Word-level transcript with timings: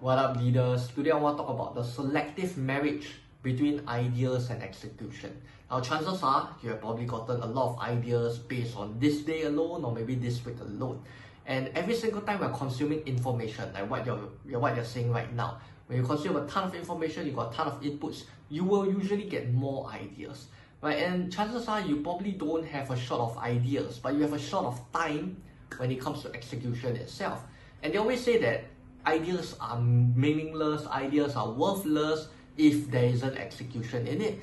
What 0.00 0.16
up, 0.16 0.38
leaders? 0.38 0.88
Today 0.88 1.10
I 1.10 1.18
want 1.18 1.36
to 1.36 1.42
talk 1.42 1.52
about 1.52 1.74
the 1.74 1.84
selective 1.84 2.56
marriage 2.56 3.16
between 3.42 3.86
ideas 3.86 4.48
and 4.48 4.62
execution. 4.62 5.36
Now, 5.70 5.82
chances 5.82 6.22
are 6.22 6.56
you 6.62 6.70
have 6.70 6.80
probably 6.80 7.04
gotten 7.04 7.42
a 7.42 7.44
lot 7.44 7.74
of 7.74 7.80
ideas 7.80 8.38
based 8.38 8.78
on 8.78 8.98
this 8.98 9.18
day 9.18 9.42
alone 9.42 9.84
or 9.84 9.92
maybe 9.94 10.14
this 10.14 10.42
week 10.46 10.58
alone. 10.58 11.02
And 11.44 11.68
every 11.74 11.94
single 11.94 12.22
time 12.22 12.40
we're 12.40 12.48
consuming 12.48 13.00
information, 13.00 13.70
like 13.74 13.90
what 13.90 14.06
you're, 14.06 14.16
what 14.58 14.74
you're 14.74 14.86
saying 14.86 15.10
right 15.10 15.30
now, 15.34 15.60
when 15.86 15.98
you 15.98 16.06
consume 16.06 16.36
a 16.36 16.46
ton 16.46 16.64
of 16.64 16.74
information, 16.74 17.26
you 17.26 17.32
got 17.32 17.52
a 17.52 17.54
ton 17.54 17.66
of 17.66 17.82
inputs, 17.82 18.24
you 18.48 18.64
will 18.64 18.90
usually 18.90 19.24
get 19.24 19.52
more 19.52 19.86
ideas. 19.90 20.46
Right? 20.80 20.96
And 20.96 21.30
chances 21.30 21.68
are 21.68 21.82
you 21.82 21.96
probably 21.96 22.32
don't 22.32 22.64
have 22.64 22.90
a 22.90 22.96
short 22.96 23.20
of 23.20 23.36
ideas, 23.36 23.98
but 23.98 24.14
you 24.14 24.22
have 24.22 24.32
a 24.32 24.38
short 24.38 24.64
of 24.64 24.80
time 24.94 25.42
when 25.76 25.90
it 25.92 26.00
comes 26.00 26.22
to 26.22 26.32
execution 26.32 26.96
itself. 26.96 27.42
And 27.82 27.92
they 27.92 27.98
always 27.98 28.24
say 28.24 28.38
that 28.38 28.64
ideas 29.06 29.56
are 29.60 29.80
meaningless, 29.80 30.86
ideas 30.86 31.36
are 31.36 31.50
worthless 31.50 32.28
if 32.56 32.90
there 32.90 33.04
isn't 33.04 33.36
execution 33.36 34.06
in 34.06 34.20
it. 34.20 34.40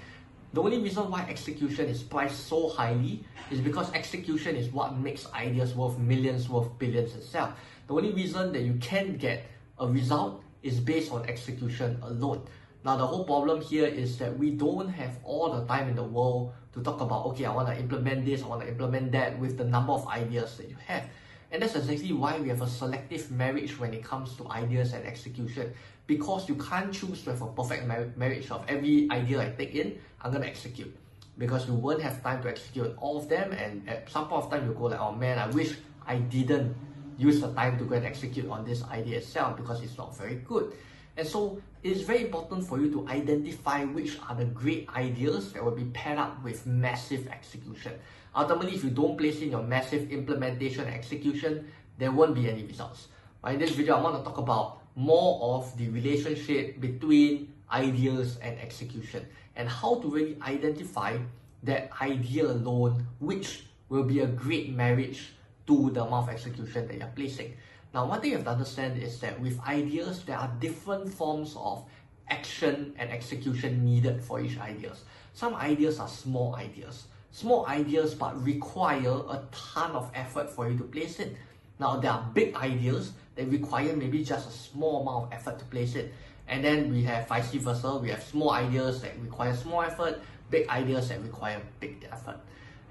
The 0.53 0.61
only 0.61 0.79
reason 0.79 1.11
why 1.11 1.21
execution 1.29 1.87
is 1.87 2.01
priced 2.01 2.47
so 2.47 2.69
highly 2.69 3.23
is 3.51 3.59
because 3.59 3.91
execution 3.93 4.55
is 4.55 4.69
what 4.69 4.97
makes 4.97 5.31
ideas 5.33 5.75
worth 5.75 5.97
millions, 5.97 6.49
worth 6.49 6.77
billions 6.79 7.15
itself. 7.15 7.51
The 7.87 7.93
only 7.93 8.11
reason 8.13 8.53
that 8.53 8.61
you 8.61 8.75
can 8.75 9.17
get 9.17 9.45
a 9.77 9.87
result 9.87 10.43
is 10.63 10.79
based 10.79 11.11
on 11.11 11.25
execution 11.27 11.99
alone. 12.01 12.47
Now, 12.83 12.95
the 12.95 13.05
whole 13.05 13.25
problem 13.25 13.61
here 13.61 13.85
is 13.85 14.17
that 14.19 14.37
we 14.37 14.51
don't 14.51 14.87
have 14.87 15.19
all 15.23 15.51
the 15.51 15.65
time 15.65 15.89
in 15.89 15.95
the 15.95 16.03
world 16.03 16.53
to 16.73 16.81
talk 16.81 17.01
about, 17.01 17.25
okay, 17.27 17.45
I 17.45 17.53
want 17.53 17.67
to 17.67 17.77
implement 17.77 18.25
this, 18.25 18.43
I 18.43 18.47
want 18.47 18.61
to 18.61 18.67
implement 18.67 19.11
that 19.11 19.37
with 19.37 19.57
the 19.57 19.65
number 19.65 19.93
of 19.93 20.07
ideas 20.07 20.57
that 20.57 20.69
you 20.69 20.77
have. 20.85 21.03
And 21.51 21.61
that's 21.61 21.75
exactly 21.75 22.11
why 22.11 22.39
we 22.39 22.49
have 22.49 22.61
a 22.61 22.67
selective 22.67 23.31
marriage 23.31 23.79
when 23.79 23.93
it 23.93 24.03
comes 24.03 24.35
to 24.35 24.49
ideas 24.51 24.93
and 24.93 25.05
execution. 25.05 25.73
Because 26.05 26.47
you 26.49 26.55
can't 26.55 26.93
choose 26.93 27.23
to 27.23 27.31
have 27.31 27.41
a 27.41 27.47
perfect 27.47 27.87
mar- 27.87 28.11
marriage 28.15 28.51
of 28.51 28.65
every 28.67 29.07
idea 29.11 29.41
I 29.41 29.49
take 29.49 29.75
in, 29.75 29.99
I'm 30.21 30.31
going 30.31 30.43
to 30.43 30.49
execute. 30.49 30.95
Because 31.37 31.67
you 31.67 31.73
won't 31.73 32.01
have 32.01 32.21
time 32.23 32.41
to 32.43 32.49
execute 32.49 32.95
all 32.97 33.17
of 33.17 33.29
them, 33.29 33.51
and 33.51 33.87
at 33.87 34.09
some 34.09 34.27
point 34.27 34.45
of 34.45 34.51
time, 34.51 34.65
you 34.65 34.73
go 34.73 34.85
like, 34.85 34.99
oh 34.99 35.11
man, 35.11 35.37
I 35.37 35.47
wish 35.47 35.75
I 36.05 36.17
didn't 36.17 36.75
use 37.17 37.41
the 37.41 37.53
time 37.53 37.77
to 37.77 37.85
go 37.85 37.95
and 37.95 38.05
execute 38.05 38.49
on 38.49 38.65
this 38.65 38.83
idea 38.85 39.17
itself 39.17 39.57
because 39.57 39.81
it's 39.81 39.97
not 39.97 40.17
very 40.17 40.35
good. 40.35 40.73
And 41.17 41.27
so 41.27 41.59
it's 41.81 42.01
very 42.01 42.25
important 42.25 42.63
for 42.63 42.79
you 42.79 42.91
to 42.91 43.07
identify 43.09 43.83
which 43.83 44.19
are 44.29 44.35
the 44.35 44.45
great 44.45 44.87
ideas 44.95 45.51
that 45.53 45.65
will 45.65 45.75
be 45.75 45.85
paired 45.85 46.19
up 46.19 46.43
with 46.43 46.65
massive 46.67 47.27
execution. 47.27 47.93
Ultimately, 48.35 48.75
if 48.75 48.83
you 48.83 48.91
don't 48.91 49.17
place 49.17 49.41
in 49.41 49.49
your 49.49 49.63
massive 49.63 50.11
implementation 50.11 50.85
execution, 50.85 51.67
there 51.97 52.11
won't 52.11 52.35
be 52.35 52.47
any 52.47 52.63
results. 52.63 53.07
Right, 53.43 53.55
in 53.55 53.59
this 53.59 53.71
video, 53.71 53.95
I 53.95 54.01
want 54.01 54.17
to 54.17 54.23
talk 54.23 54.37
about 54.37 54.83
more 54.95 55.57
of 55.57 55.75
the 55.77 55.89
relationship 55.89 56.79
between 56.79 57.51
ideas 57.71 58.37
and 58.37 58.57
execution 58.59 59.25
and 59.55 59.67
how 59.67 59.95
to 59.95 60.07
really 60.07 60.37
identify 60.43 61.17
that 61.63 61.89
idea 61.99 62.45
alone, 62.45 63.07
which 63.19 63.63
will 63.89 64.03
be 64.03 64.19
a 64.19 64.27
great 64.27 64.73
marriage 64.73 65.33
to 65.67 65.89
the 65.91 66.03
amount 66.03 66.29
of 66.29 66.33
execution 66.33 66.87
that 66.87 66.97
you're 66.97 67.13
placing. 67.15 67.53
Now, 67.93 68.05
one 68.05 68.21
thing 68.21 68.31
you 68.31 68.37
have 68.37 68.45
to 68.45 68.51
understand 68.51 69.01
is 69.01 69.19
that 69.19 69.39
with 69.39 69.59
ideas, 69.61 70.23
there 70.23 70.37
are 70.37 70.51
different 70.59 71.13
forms 71.13 71.55
of 71.57 71.83
action 72.29 72.93
and 72.97 73.09
execution 73.09 73.85
needed 73.85 74.21
for 74.21 74.41
each 74.41 74.57
ideas. 74.59 75.03
Some 75.33 75.55
ideas 75.55 75.99
are 75.99 76.07
small 76.07 76.55
ideas. 76.55 77.07
Small 77.31 77.65
ideas 77.67 78.15
but 78.15 78.41
require 78.43 79.09
a 79.29 79.41
ton 79.51 79.91
of 79.91 80.11
effort 80.13 80.49
for 80.49 80.69
you 80.69 80.77
to 80.77 80.83
place 80.83 81.19
it. 81.19 81.35
Now, 81.79 81.97
there 81.97 82.11
are 82.11 82.25
big 82.33 82.55
ideas 82.55 83.11
that 83.35 83.47
require 83.49 83.95
maybe 83.95 84.23
just 84.23 84.49
a 84.49 84.51
small 84.51 85.01
amount 85.01 85.25
of 85.25 85.33
effort 85.33 85.59
to 85.59 85.65
place 85.65 85.95
it. 85.95 86.13
And 86.47 86.63
then 86.63 86.91
we 86.91 87.03
have 87.03 87.27
vice 87.27 87.51
versa. 87.53 87.97
We 87.97 88.09
have 88.09 88.23
small 88.23 88.51
ideas 88.51 89.01
that 89.01 89.19
require 89.19 89.55
small 89.55 89.83
effort, 89.83 90.21
big 90.49 90.67
ideas 90.69 91.09
that 91.09 91.21
require 91.21 91.61
big 91.79 92.07
effort. 92.11 92.39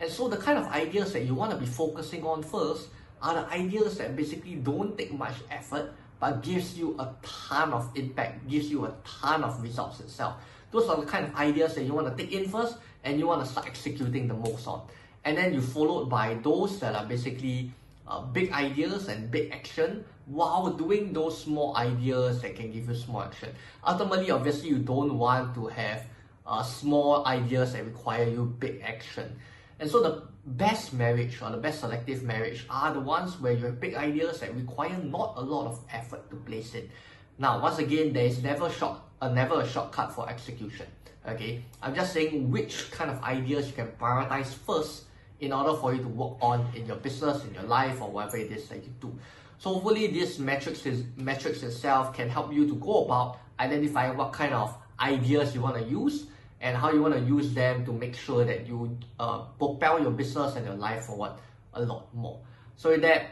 And 0.01 0.11
so 0.11 0.29
the 0.29 0.37
kind 0.37 0.59
of 0.59 0.67
ideas 0.67 1.13
that 1.13 1.25
you 1.25 1.35
want 1.35 1.53
to 1.53 1.57
be 1.57 1.67
focusing 1.67 2.25
on 2.25 2.43
first 2.43 2.89
are 3.23 3.35
the 3.35 3.49
ideas 3.49 3.99
that 3.99 4.15
basically 4.15 4.57
don't 4.57 4.97
take 4.97 5.13
much 5.13 5.35
effort 5.51 5.93
but 6.21 6.43
gives 6.43 6.79
you 6.79 6.97
a 6.99 7.15
ton 7.23 7.73
of 7.73 7.91
impact, 7.95 8.49
gives 8.49 8.71
you 8.71 8.87
a 8.87 8.95
ton 9.05 9.45
of 9.45 9.63
results 9.63 10.01
itself. 10.01 10.37
Those 10.71 10.89
are 10.89 10.97
the 11.01 11.07
kind 11.07 11.27
of 11.27 11.35
ideas 11.37 11.75
that 11.75 11.85
you 11.85 11.93
want 11.93 12.15
to 12.17 12.23
take 12.23 12.33
in 12.33 12.49
first 12.49 12.79
and 13.05 13.19
you 13.19 13.27
want 13.27 13.45
to 13.45 13.51
start 13.51 13.67
executing 13.67 14.29
the 14.29 14.35
most 14.35 14.67
on. 14.67 14.83
And 15.25 15.37
then 15.37 15.53
you 15.53 15.61
followed 15.61 16.09
by 16.09 16.35
those 16.43 16.79
that 16.81 16.95
are 16.95 17.05
basically 17.05 17.73
uh, 18.07 18.21
big 18.23 18.53
ideas 18.53 19.09
and 19.09 19.31
big 19.31 19.51
action 19.51 20.05
while 20.27 20.71
doing 20.73 21.13
those 21.13 21.41
small 21.41 21.77
ideas 21.77 22.43
that 22.43 22.57
can 22.57 22.73
give 22.73 22.89
you 22.89 22.95
small 22.95 23.23
action. 23.23 23.51
Ultimately, 23.87 24.31
obviously, 24.31 24.69
you 24.69 24.79
don't 24.79 25.19
want 25.19 25.55
to 25.55 25.67
have 25.67 26.05
uh, 26.47 26.63
small 26.63 27.27
ideas 27.27 27.73
that 27.73 27.85
require 27.85 28.29
you 28.29 28.45
big 28.59 28.81
action. 28.83 29.39
And 29.79 29.91
so 29.91 30.03
the 30.03 30.23
best 30.47 30.93
marriage 30.93 31.43
or 31.43 31.51
the 31.51 31.57
best 31.57 31.81
selective 31.81 32.23
marriage 32.23 32.65
are 32.71 32.95
the 32.95 33.01
ones 33.01 33.41
where 33.41 33.53
you 33.53 33.65
have 33.67 33.81
big 33.81 33.95
ideas 33.95 34.41
that 34.41 34.55
require 34.55 34.97
not 34.99 35.35
a 35.37 35.41
lot 35.41 35.67
of 35.67 35.81
effort 35.93 36.31
to 36.31 36.37
place 36.37 36.75
it. 36.75 36.91
Now, 37.39 37.61
once 37.61 37.79
again, 37.79 38.13
there 38.13 38.25
is 38.25 38.43
never 38.43 38.71
short, 38.71 38.99
uh, 39.21 39.29
never 39.29 39.61
a 39.61 39.69
shortcut 39.69 40.13
for 40.13 40.29
execution. 40.29 40.87
Okay, 41.29 41.65
I'm 41.83 41.95
just 41.95 42.13
saying 42.13 42.53
which 42.53 42.91
kind 42.93 43.11
of 43.11 43.21
ideas 43.25 43.67
you 43.67 43.73
can 43.73 43.89
prioritize 44.01 44.55
first 44.55 45.05
in 45.41 45.53
order 45.53 45.77
for 45.77 45.93
you 45.93 46.01
to 46.01 46.09
work 46.09 46.37
on 46.41 46.65
in 46.75 46.87
your 46.87 46.97
business, 46.97 47.45
in 47.45 47.53
your 47.53 47.65
life, 47.65 48.01
or 48.01 48.11
whatever 48.11 48.37
it 48.37 48.53
is 48.53 48.69
that 48.69 48.77
you 48.85 48.91
do. 49.01 49.13
So 49.59 49.75
hopefully, 49.75 50.07
this 50.07 50.39
metrics 50.39 50.87
is 50.87 51.05
metrics 51.17 51.63
itself 51.63 52.15
can 52.15 52.29
help 52.29 52.53
you 52.53 52.67
to 52.69 52.75
go 52.77 53.05
about 53.05 53.39
identifying 53.59 54.17
what 54.17 54.33
kind 54.33 54.55
of 54.55 54.77
ideas 55.01 55.55
you 55.55 55.61
want 55.61 55.77
to 55.77 55.85
use 55.85 56.27
and 56.61 56.77
how 56.77 56.91
you 56.91 57.03
want 57.03 57.15
to 57.15 57.21
use 57.21 57.53
them 57.53 57.85
to 57.85 57.93
make 57.93 58.15
sure 58.15 58.45
that 58.45 58.67
you 58.67 58.97
uh, 59.19 59.39
propel 59.59 60.01
your 60.01 60.11
business 60.11 60.57
and 60.57 60.65
your 60.65 60.75
life 60.75 61.05
forward 61.05 61.33
a 61.75 61.83
lot 61.83 62.15
more. 62.15 62.41
So 62.77 62.91
with 62.91 63.03
that, 63.03 63.27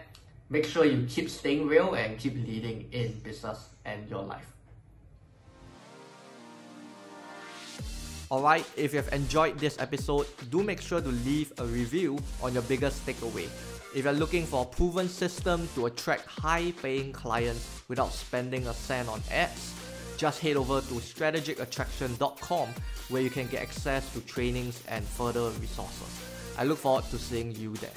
make 0.50 0.64
sure 0.66 0.84
you 0.84 1.06
keep 1.08 1.30
staying 1.30 1.66
real 1.66 1.94
and 1.94 2.18
keep 2.18 2.34
leading 2.34 2.88
in 2.92 3.18
business 3.20 3.68
and 3.84 4.08
your 4.08 4.22
life. 4.22 4.46
Alright, 8.30 8.66
if 8.76 8.92
you 8.92 8.98
have 8.98 9.12
enjoyed 9.12 9.58
this 9.58 9.78
episode, 9.78 10.26
do 10.50 10.62
make 10.62 10.80
sure 10.80 11.00
to 11.00 11.08
leave 11.08 11.52
a 11.58 11.64
review 11.64 12.18
on 12.42 12.52
your 12.52 12.62
biggest 12.62 13.06
takeaway. 13.06 13.48
If 13.94 14.04
you're 14.04 14.12
looking 14.12 14.44
for 14.44 14.62
a 14.62 14.64
proven 14.64 15.08
system 15.08 15.68
to 15.76 15.86
attract 15.86 16.26
high 16.26 16.72
paying 16.82 17.12
clients 17.12 17.82
without 17.86 18.12
spending 18.12 18.66
a 18.66 18.74
cent 18.74 19.08
on 19.08 19.22
ads, 19.30 19.74
just 20.16 20.40
head 20.40 20.56
over 20.56 20.80
to 20.80 20.94
strategicattraction.com 20.94 22.68
where 23.08 23.22
you 23.22 23.30
can 23.30 23.46
get 23.46 23.62
access 23.62 24.12
to 24.12 24.20
trainings 24.22 24.82
and 24.88 25.04
further 25.04 25.50
resources. 25.60 26.20
I 26.56 26.64
look 26.64 26.78
forward 26.78 27.04
to 27.10 27.18
seeing 27.18 27.54
you 27.54 27.74
there. 27.74 27.90